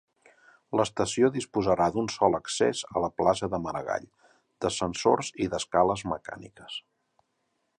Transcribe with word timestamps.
L'estació 0.79 1.27
disposarà 1.33 1.89
d'un 1.97 2.09
sol 2.13 2.37
accés 2.37 2.81
a 2.95 3.03
la 3.03 3.09
plaça 3.21 3.49
de 3.51 3.59
Maragall, 3.67 4.09
d'ascensors 4.65 5.31
i 5.47 5.51
d'escales 5.53 6.05
mecàniques. 6.15 6.81